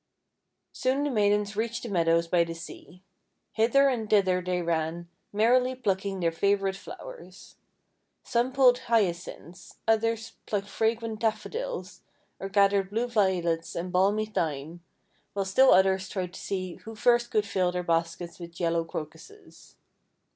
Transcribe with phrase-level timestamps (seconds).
[0.73, 3.03] Soon the maidens reached the meadows by the sea.
[3.51, 7.57] Hither and thither they ran, merrily plucking their favourite flowers.
[8.23, 12.01] Some pulled Hyacinths, others plucked fragrant Daffodils,
[12.39, 14.81] or gathered blue Violets and balmy Thyme,
[15.33, 19.75] while still others tried to see who first could fill their baskets with yellow Crocuses.